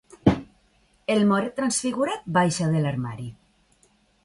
El 1.15 1.21
moret 1.33 1.53
transfigurat 1.59 2.25
baixa 2.41 2.73
de 2.75 2.83
l'armari. 2.87 3.31